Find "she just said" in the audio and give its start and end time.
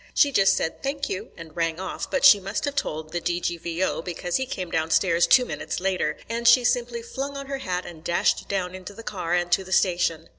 0.15-0.81